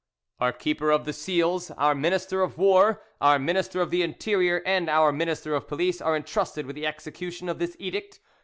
"Our 0.39 0.51
Keeper 0.51 0.89
of 0.89 1.05
the 1.05 1.13
Seals, 1.13 1.69
Our 1.69 1.93
Minister 1.93 2.41
of 2.41 2.57
War, 2.57 3.03
Our 3.21 3.37
Minister 3.37 3.81
of 3.81 3.91
the 3.91 4.01
Interior, 4.01 4.63
and 4.65 4.89
Our 4.89 5.11
Minister 5.11 5.53
of 5.53 5.67
Police, 5.67 6.01
are 6.01 6.15
entrusted 6.15 6.65
with 6.65 6.75
the 6.75 6.87
execution 6.87 7.47
of 7.47 7.59
this 7.59 7.75
edict. 7.77 8.19